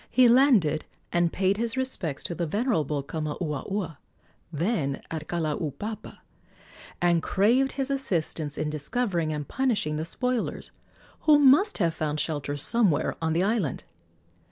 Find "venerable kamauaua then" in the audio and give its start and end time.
2.47-4.99